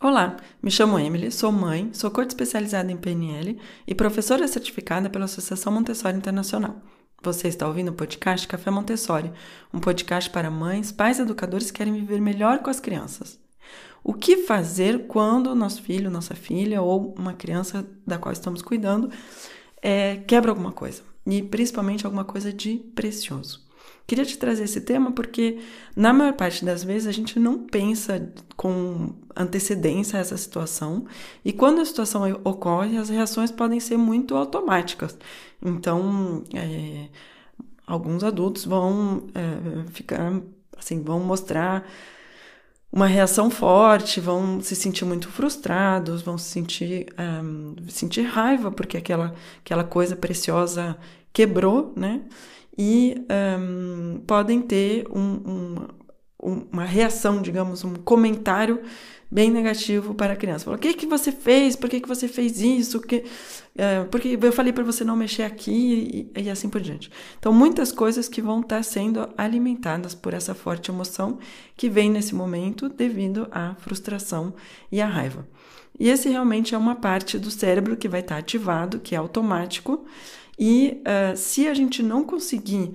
Olá, 0.00 0.36
me 0.62 0.70
chamo 0.70 0.96
Emily, 0.96 1.28
sou 1.32 1.50
mãe, 1.50 1.90
sou 1.92 2.08
coach 2.08 2.28
especializada 2.28 2.92
em 2.92 2.96
PNL 2.96 3.58
e 3.84 3.96
professora 3.96 4.46
certificada 4.46 5.10
pela 5.10 5.24
Associação 5.24 5.72
Montessori 5.72 6.16
Internacional. 6.16 6.80
Você 7.20 7.48
está 7.48 7.66
ouvindo 7.66 7.88
o 7.88 7.94
podcast 7.94 8.46
Café 8.46 8.70
Montessori, 8.70 9.32
um 9.74 9.80
podcast 9.80 10.30
para 10.30 10.52
mães, 10.52 10.92
pais 10.92 11.18
e 11.18 11.22
educadores 11.22 11.72
que 11.72 11.78
querem 11.78 11.92
viver 11.92 12.20
melhor 12.20 12.60
com 12.60 12.70
as 12.70 12.78
crianças. 12.78 13.40
O 14.04 14.14
que 14.14 14.36
fazer 14.44 15.08
quando 15.08 15.52
nosso 15.52 15.82
filho, 15.82 16.12
nossa 16.12 16.36
filha 16.36 16.80
ou 16.80 17.12
uma 17.18 17.32
criança 17.32 17.84
da 18.06 18.18
qual 18.18 18.32
estamos 18.32 18.62
cuidando 18.62 19.10
é, 19.82 20.18
quebra 20.28 20.52
alguma 20.52 20.70
coisa? 20.70 21.02
E 21.26 21.42
principalmente 21.42 22.06
alguma 22.06 22.24
coisa 22.24 22.52
de 22.52 22.76
precioso. 22.94 23.66
Queria 24.06 24.24
te 24.24 24.38
trazer 24.38 24.62
esse 24.62 24.80
tema 24.80 25.10
porque, 25.10 25.58
na 25.96 26.12
maior 26.12 26.34
parte 26.34 26.64
das 26.64 26.84
vezes, 26.84 27.08
a 27.08 27.12
gente 27.12 27.38
não 27.40 27.66
pensa 27.66 28.32
com 28.58 29.14
antecedência 29.36 30.18
essa 30.18 30.36
situação, 30.36 31.06
e 31.44 31.52
quando 31.52 31.80
a 31.80 31.84
situação 31.84 32.28
ocorre, 32.42 32.98
as 32.98 33.08
reações 33.08 33.52
podem 33.52 33.78
ser 33.78 33.96
muito 33.96 34.34
automáticas. 34.36 35.16
Então, 35.64 36.42
é, 36.52 37.06
alguns 37.86 38.24
adultos 38.24 38.64
vão 38.64 39.28
é, 39.32 39.88
ficar, 39.92 40.42
assim, 40.76 41.00
vão 41.00 41.20
mostrar 41.20 41.88
uma 42.90 43.06
reação 43.06 43.48
forte, 43.48 44.18
vão 44.18 44.60
se 44.60 44.74
sentir 44.74 45.04
muito 45.04 45.28
frustrados, 45.28 46.20
vão 46.20 46.36
se 46.36 46.50
sentir, 46.50 47.06
um, 47.16 47.76
sentir 47.88 48.22
raiva 48.22 48.72
porque 48.72 48.96
aquela, 48.96 49.36
aquela 49.60 49.84
coisa 49.84 50.16
preciosa 50.16 50.98
quebrou, 51.32 51.92
né? 51.94 52.22
e 52.78 53.26
um, 53.58 54.20
podem 54.24 54.62
ter 54.62 55.04
um, 55.10 55.20
um, 55.20 55.88
uma 56.40 56.84
reação, 56.84 57.42
digamos, 57.42 57.84
um 57.84 57.94
comentário 57.94 58.80
bem 59.30 59.50
negativo 59.50 60.14
para 60.14 60.32
a 60.32 60.36
criança. 60.36 60.64
Fala, 60.64 60.76
o 60.76 60.80
que, 60.80 60.94
que 60.94 61.06
você 61.06 61.30
fez? 61.30 61.76
Por 61.76 61.90
que, 61.90 62.00
que 62.00 62.08
você 62.08 62.26
fez 62.26 62.60
isso? 62.60 63.00
Que, 63.00 63.16
uh, 63.16 64.06
porque 64.10 64.38
eu 64.40 64.52
falei 64.52 64.72
para 64.72 64.84
você 64.84 65.04
não 65.04 65.16
mexer 65.16 65.42
aqui 65.42 66.30
e, 66.34 66.42
e, 66.42 66.50
assim 66.50 66.68
por 66.68 66.80
diante. 66.80 67.10
Então, 67.38 67.52
muitas 67.52 67.92
coisas 67.92 68.28
que 68.28 68.40
vão 68.40 68.60
estar 68.60 68.82
sendo 68.82 69.28
alimentadas 69.36 70.14
por 70.14 70.32
essa 70.32 70.54
forte 70.54 70.90
emoção 70.90 71.38
que 71.76 71.90
vem 71.90 72.10
nesse 72.10 72.34
momento 72.34 72.88
devido 72.88 73.46
à 73.50 73.74
frustração 73.74 74.54
e 74.90 75.00
à 75.00 75.06
raiva. 75.06 75.46
E 76.00 76.08
esse 76.08 76.28
realmente 76.28 76.74
é 76.74 76.78
uma 76.78 76.94
parte 76.94 77.38
do 77.38 77.50
cérebro 77.50 77.96
que 77.96 78.08
vai 78.08 78.20
estar 78.20 78.38
ativado, 78.38 79.00
que 79.00 79.14
é 79.14 79.18
automático, 79.18 80.06
e 80.58 81.02
uh, 81.02 81.36
se 81.36 81.68
a 81.68 81.74
gente 81.74 82.02
não 82.02 82.24
conseguir 82.24 82.94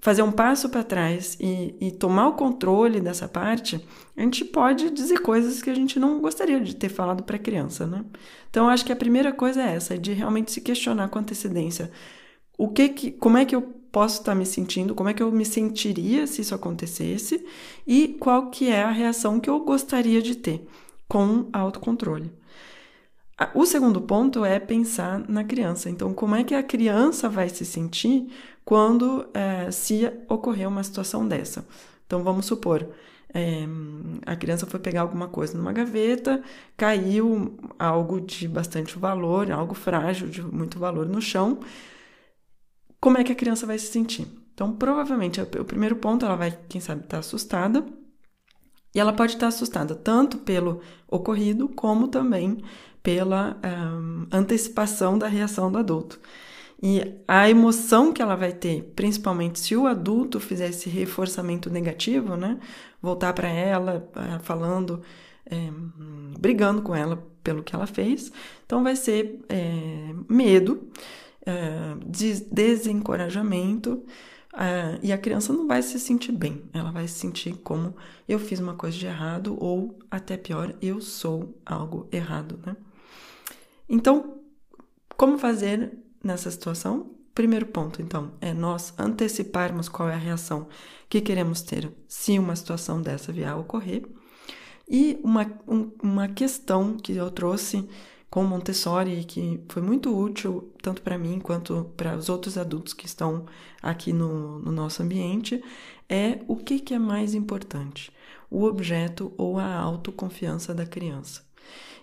fazer 0.00 0.22
um 0.22 0.30
passo 0.30 0.68
para 0.68 0.84
trás 0.84 1.36
e, 1.40 1.74
e, 1.80 1.90
tomar 1.90 2.28
o 2.28 2.34
controle 2.34 3.00
dessa 3.00 3.28
parte, 3.28 3.84
a 4.16 4.22
gente 4.22 4.44
pode 4.44 4.90
dizer 4.90 5.20
coisas 5.20 5.60
que 5.60 5.70
a 5.70 5.74
gente 5.74 5.98
não 5.98 6.20
gostaria 6.20 6.60
de 6.60 6.76
ter 6.76 6.88
falado 6.88 7.22
para 7.22 7.36
a 7.36 7.40
criança, 7.40 7.86
né? 7.86 8.04
Então, 8.50 8.68
acho 8.68 8.84
que 8.84 8.92
a 8.92 8.96
primeira 8.96 9.32
coisa 9.32 9.62
é 9.62 9.74
essa, 9.74 9.98
de 9.98 10.12
realmente 10.12 10.52
se 10.52 10.60
questionar 10.60 11.08
com 11.08 11.18
antecedência. 11.18 11.90
O 12.56 12.68
que 12.68 12.88
que, 12.88 13.10
como 13.12 13.38
é 13.38 13.44
que 13.44 13.54
eu 13.54 13.62
posso 13.90 14.20
estar 14.20 14.32
tá 14.32 14.38
me 14.38 14.46
sentindo? 14.46 14.94
Como 14.94 15.08
é 15.08 15.14
que 15.14 15.22
eu 15.22 15.32
me 15.32 15.44
sentiria 15.44 16.26
se 16.26 16.42
isso 16.42 16.54
acontecesse? 16.54 17.44
E 17.86 18.16
qual 18.20 18.50
que 18.50 18.70
é 18.70 18.82
a 18.82 18.90
reação 18.90 19.40
que 19.40 19.50
eu 19.50 19.60
gostaria 19.60 20.22
de 20.22 20.36
ter 20.36 20.66
com 21.08 21.48
autocontrole? 21.52 22.32
O 23.54 23.64
segundo 23.64 24.00
ponto 24.00 24.44
é 24.44 24.58
pensar 24.58 25.20
na 25.28 25.44
criança. 25.44 25.88
Então, 25.88 26.12
como 26.12 26.34
é 26.34 26.42
que 26.42 26.54
a 26.54 26.62
criança 26.62 27.28
vai 27.28 27.48
se 27.48 27.64
sentir 27.64 28.28
quando 28.64 29.28
é, 29.32 29.70
se 29.70 30.10
ocorrer 30.28 30.68
uma 30.68 30.82
situação 30.82 31.26
dessa? 31.26 31.64
Então, 32.06 32.24
vamos 32.24 32.46
supor, 32.46 32.88
é, 33.32 33.64
a 34.26 34.34
criança 34.34 34.66
foi 34.66 34.80
pegar 34.80 35.02
alguma 35.02 35.28
coisa 35.28 35.56
numa 35.56 35.72
gaveta, 35.72 36.42
caiu 36.76 37.56
algo 37.78 38.20
de 38.20 38.48
bastante 38.48 38.98
valor, 38.98 39.52
algo 39.52 39.74
frágil, 39.74 40.28
de 40.28 40.42
muito 40.42 40.78
valor 40.78 41.06
no 41.06 41.20
chão. 41.20 41.60
Como 43.00 43.18
é 43.18 43.24
que 43.24 43.32
a 43.32 43.36
criança 43.36 43.66
vai 43.66 43.78
se 43.78 43.86
sentir? 43.86 44.26
Então, 44.52 44.72
provavelmente, 44.74 45.40
o 45.40 45.64
primeiro 45.64 45.96
ponto, 45.96 46.26
ela 46.26 46.34
vai, 46.34 46.58
quem 46.68 46.80
sabe, 46.80 47.02
estar 47.02 47.18
tá 47.18 47.20
assustada. 47.20 47.84
E 48.94 49.00
ela 49.00 49.12
pode 49.12 49.34
estar 49.34 49.48
assustada 49.48 49.94
tanto 49.94 50.38
pelo 50.38 50.80
ocorrido, 51.06 51.68
como 51.68 52.08
também 52.08 52.58
pela 53.02 53.56
um, 53.64 54.26
antecipação 54.30 55.18
da 55.18 55.28
reação 55.28 55.70
do 55.70 55.78
adulto. 55.78 56.20
E 56.80 57.02
a 57.26 57.50
emoção 57.50 58.12
que 58.12 58.22
ela 58.22 58.36
vai 58.36 58.52
ter, 58.52 58.92
principalmente 58.94 59.58
se 59.58 59.74
o 59.74 59.86
adulto 59.86 60.38
fizer 60.38 60.68
esse 60.68 60.88
reforçamento 60.88 61.68
negativo, 61.68 62.36
né? 62.36 62.58
Voltar 63.02 63.32
para 63.32 63.48
ela 63.48 64.08
uh, 64.14 64.42
falando, 64.44 65.02
é, 65.46 65.70
brigando 66.38 66.82
com 66.82 66.94
ela 66.94 67.26
pelo 67.42 67.64
que 67.64 67.74
ela 67.74 67.86
fez, 67.86 68.30
então 68.64 68.84
vai 68.84 68.94
ser 68.94 69.40
é, 69.48 70.14
medo, 70.28 70.88
é, 71.44 71.94
desencorajamento, 72.50 74.04
Uh, 74.54 74.98
e 75.02 75.12
a 75.12 75.18
criança 75.18 75.52
não 75.52 75.66
vai 75.66 75.82
se 75.82 76.00
sentir 76.00 76.32
bem, 76.32 76.62
ela 76.72 76.90
vai 76.90 77.06
se 77.06 77.14
sentir 77.14 77.54
como 77.58 77.94
eu 78.26 78.38
fiz 78.38 78.58
uma 78.58 78.74
coisa 78.74 78.96
de 78.96 79.06
errado, 79.06 79.56
ou 79.62 79.98
até 80.10 80.36
pior, 80.36 80.74
eu 80.80 81.00
sou 81.02 81.60
algo 81.66 82.08
errado, 82.10 82.58
né? 82.64 82.74
Então, 83.88 84.38
como 85.16 85.38
fazer 85.38 85.98
nessa 86.24 86.50
situação? 86.50 87.10
Primeiro 87.34 87.66
ponto, 87.66 88.02
então, 88.02 88.32
é 88.40 88.52
nós 88.52 88.92
anteciparmos 88.98 89.88
qual 89.88 90.08
é 90.08 90.14
a 90.14 90.18
reação 90.18 90.66
que 91.08 91.20
queremos 91.20 91.62
ter 91.62 91.92
se 92.08 92.38
uma 92.38 92.56
situação 92.56 93.00
dessa 93.00 93.32
vier 93.32 93.50
a 93.50 93.56
ocorrer. 93.56 94.04
E 94.88 95.20
uma, 95.22 95.46
um, 95.68 95.90
uma 96.02 96.28
questão 96.28 96.96
que 96.96 97.12
eu 97.12 97.30
trouxe 97.30 97.88
com 98.30 98.44
Montessori 98.44 99.24
que 99.24 99.60
foi 99.68 99.82
muito 99.82 100.16
útil 100.16 100.72
tanto 100.82 101.02
para 101.02 101.18
mim 101.18 101.40
quanto 101.40 101.90
para 101.96 102.16
os 102.16 102.28
outros 102.28 102.58
adultos 102.58 102.92
que 102.92 103.06
estão 103.06 103.46
aqui 103.82 104.12
no, 104.12 104.58
no 104.58 104.70
nosso 104.72 105.02
ambiente 105.02 105.62
é 106.08 106.40
o 106.46 106.56
que, 106.56 106.80
que 106.80 106.94
é 106.94 106.98
mais 106.98 107.34
importante, 107.34 108.10
o 108.50 108.64
objeto 108.64 109.32
ou 109.36 109.58
a 109.58 109.74
autoconfiança 109.74 110.74
da 110.74 110.86
criança. 110.86 111.46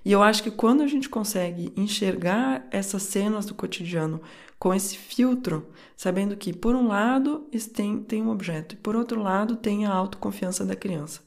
E 0.03 0.11
eu 0.11 0.21
acho 0.21 0.43
que 0.43 0.51
quando 0.51 0.83
a 0.83 0.87
gente 0.87 1.09
consegue 1.09 1.73
enxergar 1.75 2.67
essas 2.69 3.01
cenas 3.01 3.47
do 3.47 3.55
cotidiano 3.55 4.21
com 4.59 4.71
esse 4.71 4.95
filtro, 4.95 5.67
sabendo 5.97 6.37
que, 6.37 6.53
por 6.53 6.75
um 6.75 6.87
lado, 6.87 7.47
tem, 7.73 8.03
tem 8.03 8.21
um 8.21 8.29
objeto 8.29 8.75
e, 8.75 8.77
por 8.77 8.95
outro 8.95 9.19
lado, 9.19 9.55
tem 9.55 9.87
a 9.87 9.91
autoconfiança 9.91 10.63
da 10.63 10.75
criança, 10.75 11.21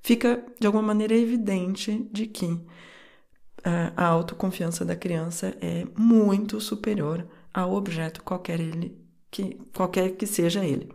fica 0.00 0.42
de 0.58 0.66
alguma 0.66 0.82
maneira 0.82 1.14
evidente 1.14 2.08
de 2.10 2.26
que 2.26 2.58
a 3.96 4.06
autoconfiança 4.06 4.84
da 4.84 4.94
criança 4.94 5.56
é 5.60 5.86
muito 5.96 6.60
superior 6.60 7.26
ao 7.52 7.72
objeto 7.72 8.22
qualquer 8.22 8.60
ele 8.60 8.96
que 9.30 9.58
qualquer 9.74 10.10
que 10.10 10.26
seja 10.26 10.64
ele. 10.64 10.88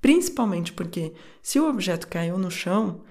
Principalmente 0.00 0.72
porque 0.72 1.12
se 1.42 1.60
o 1.60 1.68
objeto 1.68 2.08
caiu 2.08 2.38
no 2.38 2.50
chão, 2.50 3.02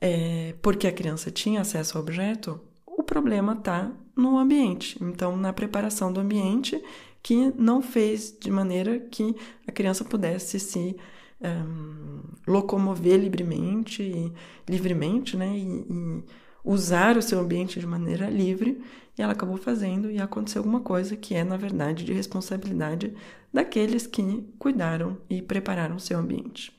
é, 0.00 0.54
porque 0.62 0.86
a 0.86 0.92
criança 0.92 1.30
tinha 1.30 1.60
acesso 1.60 1.96
ao 1.96 2.02
objeto, 2.02 2.60
o 2.86 3.02
problema 3.02 3.54
está 3.54 3.90
no 4.14 4.38
ambiente. 4.38 4.96
Então, 5.02 5.36
na 5.36 5.52
preparação 5.52 6.12
do 6.12 6.20
ambiente, 6.20 6.82
que 7.22 7.52
não 7.58 7.82
fez 7.82 8.36
de 8.38 8.50
maneira 8.50 8.98
que 9.00 9.34
a 9.66 9.72
criança 9.72 10.04
pudesse 10.04 10.60
se 10.60 10.96
um, 11.40 12.20
locomover 12.46 13.18
livremente, 13.18 14.32
livremente, 14.68 15.36
né? 15.36 15.56
E, 15.56 15.84
e 15.90 16.24
usar 16.66 17.16
o 17.16 17.22
seu 17.22 17.38
ambiente 17.38 17.78
de 17.78 17.86
maneira 17.86 18.28
livre, 18.28 18.82
e 19.16 19.22
ela 19.22 19.32
acabou 19.32 19.56
fazendo 19.56 20.10
e 20.10 20.20
aconteceu 20.20 20.60
alguma 20.60 20.80
coisa 20.80 21.16
que 21.16 21.34
é, 21.34 21.44
na 21.44 21.56
verdade, 21.56 22.04
de 22.04 22.12
responsabilidade 22.12 23.14
daqueles 23.52 24.06
que 24.06 24.44
cuidaram 24.58 25.16
e 25.30 25.40
prepararam 25.40 25.96
o 25.96 26.00
seu 26.00 26.18
ambiente. 26.18 26.76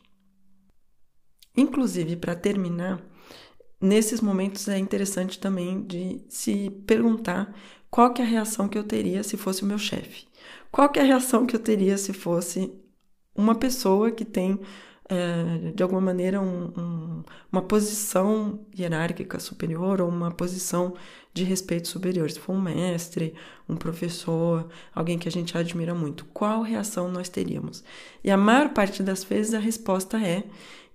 Inclusive, 1.55 2.17
para 2.17 2.35
terminar, 2.35 3.01
nesses 3.81 4.19
momentos 4.21 4.67
é 4.67 4.77
interessante 4.77 5.39
também 5.39 5.81
de 5.81 6.21
se 6.29 6.69
perguntar 6.85 7.55
qual 7.89 8.13
que 8.13 8.21
é 8.21 8.25
a 8.25 8.27
reação 8.27 8.67
que 8.67 8.77
eu 8.77 8.83
teria 8.83 9.23
se 9.23 9.37
fosse 9.37 9.63
o 9.63 9.65
meu 9.65 9.79
chefe. 9.79 10.27
Qual 10.69 10.89
que 10.89 10.99
é 10.99 11.01
a 11.01 11.05
reação 11.05 11.47
que 11.47 11.55
eu 11.55 11.59
teria 11.59 11.97
se 11.97 12.11
fosse 12.11 12.71
uma 13.33 13.55
pessoa 13.55 14.11
que 14.11 14.25
tem, 14.25 14.59
é, 15.09 15.71
de 15.73 15.81
alguma 15.81 16.01
maneira, 16.01 16.41
um, 16.41 16.71
um, 16.77 17.23
uma 17.51 17.61
posição 17.61 18.59
hierárquica 18.77 19.39
superior 19.39 20.01
ou 20.01 20.09
uma 20.09 20.31
posição 20.31 20.93
de 21.33 21.43
respeito 21.43 21.87
superior. 21.87 22.29
Se 22.29 22.39
for 22.39 22.53
um 22.53 22.61
mestre, 22.61 23.33
um 23.69 23.75
professor, 23.75 24.67
alguém 24.93 25.17
que 25.17 25.27
a 25.27 25.31
gente 25.31 25.57
admira 25.57 25.93
muito, 25.93 26.25
qual 26.33 26.61
reação 26.61 27.09
nós 27.11 27.29
teríamos? 27.29 27.83
E 28.23 28.31
a 28.31 28.37
maior 28.37 28.69
parte 28.69 29.01
das 29.03 29.23
vezes 29.23 29.53
a 29.53 29.59
resposta 29.59 30.17
é 30.19 30.43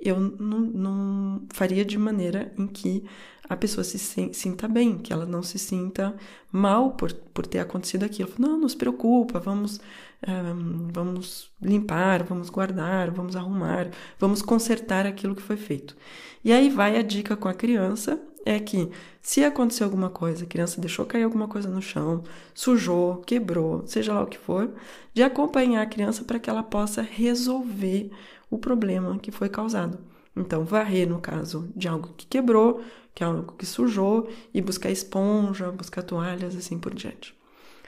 eu 0.05 0.19
não, 0.19 0.61
não 0.61 1.43
faria 1.53 1.85
de 1.85 1.97
maneira 1.97 2.53
em 2.59 2.67
que 2.67 3.05
a 3.49 3.57
pessoa 3.57 3.85
se 3.85 3.99
sinta 3.99 4.67
bem, 4.67 4.99
que 4.99 5.13
ela 5.13 5.27
não 5.27 5.43
se 5.43 5.59
sinta 5.59 6.15
mal 6.51 6.93
por, 6.93 7.13
por 7.13 7.47
ter 7.47 7.59
acontecido 7.59 8.05
aquilo. 8.05 8.33
Não, 8.39 8.59
não 8.59 8.69
se 8.69 8.77
preocupa, 8.77 9.39
vamos, 9.39 9.81
um, 10.27 10.89
vamos 10.93 11.51
limpar, 11.61 12.23
vamos 12.23 12.49
guardar, 12.49 13.11
vamos 13.11 13.37
arrumar, 13.37 13.91
vamos 14.19 14.43
consertar 14.43 15.07
aquilo 15.07 15.35
que 15.35 15.43
foi 15.43 15.57
feito. 15.57 15.97
E 16.45 16.53
aí 16.53 16.71
vai 16.71 16.97
a 16.97 17.03
dica 17.03 17.37
com 17.37 17.49
a 17.49 17.55
criança 17.55 18.21
é 18.45 18.59
que 18.59 18.91
se 19.21 19.45
acontecer 19.45 19.85
alguma 19.85 20.11
coisa, 20.11 20.45
a 20.45 20.47
criança 20.47 20.81
deixou 20.81 21.07
cair 21.07 21.23
alguma 21.23 21.47
coisa 21.49 21.69
no 21.69 21.81
chão, 21.81 22.23
sujou, 22.55 23.19
quebrou, 23.19 23.87
seja 23.87 24.13
lá 24.13 24.23
o 24.23 24.27
que 24.27 24.39
for, 24.39 24.71
de 25.15 25.23
acompanhar 25.23 25.83
a 25.83 25.87
criança 25.87 26.25
para 26.25 26.39
que 26.39 26.51
ela 26.51 26.63
possa 26.63 27.03
resolver 27.03 28.11
o 28.51 28.59
problema 28.59 29.19
que 29.19 29.31
foi 29.31 29.49
causado. 29.49 29.99
Então, 30.35 30.65
varrer 30.65 31.09
no 31.09 31.21
caso 31.21 31.69
de 31.77 31.89
algo 31.89 32.11
que 32.17 32.27
quebrou, 32.27 32.83
que 33.15 33.23
é 33.23 33.27
algo 33.27 33.53
que 33.53 33.67
sujou, 33.67 34.29
e 34.53 34.61
buscar 34.61 34.91
esponja, 34.91 35.71
buscar 35.71 36.03
toalhas, 36.03 36.57
assim 36.57 36.79
por 36.79 36.95
diante. 36.95 37.35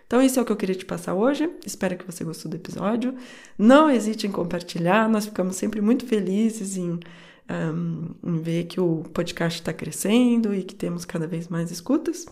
Então, 0.07 0.23
isso 0.23 0.39
é 0.39 0.43
o 0.43 0.45
que 0.45 0.53
eu 0.53 0.57
queria 0.57 0.75
te 0.75 0.85
passar 0.85 1.15
hoje. 1.15 1.51
Espero 1.67 1.97
que 1.97 2.05
você 2.05 2.23
gostou 2.23 2.51
do 2.51 2.57
episódio. 2.57 3.15
Não 3.59 3.91
hesite 3.91 4.27
em 4.27 4.31
compartilhar, 4.31 5.09
nós 5.09 5.25
ficamos 5.25 5.57
sempre 5.57 5.81
muito 5.81 6.07
felizes 6.07 6.77
em 6.77 7.01
um, 7.51 8.15
ver 8.41 8.65
que 8.65 8.81
o 8.81 9.03
podcast 9.13 9.61
está 9.61 9.73
crescendo 9.73 10.55
e 10.55 10.63
que 10.63 10.75
temos 10.75 11.05
cada 11.05 11.27
vez 11.27 11.49
mais 11.49 11.71
escutas. 11.71 12.27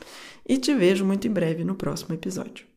E 0.49 0.59
te 0.59 0.75
vejo 0.75 1.05
muito 1.05 1.27
em 1.27 1.31
breve 1.31 1.65
no 1.65 1.75
próximo 1.75 2.15
episódio. 2.15 2.72